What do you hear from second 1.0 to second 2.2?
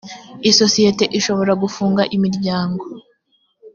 ishobora gufunga